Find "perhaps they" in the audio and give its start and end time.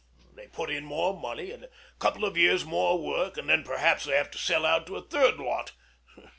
3.63-4.15